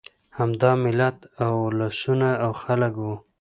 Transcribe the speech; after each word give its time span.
همدا 0.37 0.71
ملت، 0.85 1.17
اولسونه 1.51 2.29
او 2.43 2.51
خلک 2.61 2.93
وو. 3.01 3.13